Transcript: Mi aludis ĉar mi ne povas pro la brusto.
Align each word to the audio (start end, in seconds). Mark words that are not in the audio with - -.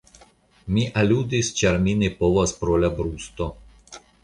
Mi 0.77 0.85
aludis 1.01 1.51
ĉar 1.61 1.77
mi 1.85 1.95
ne 2.01 2.11
povas 2.23 2.57
pro 2.63 2.81
la 2.87 2.93
brusto. 2.99 3.53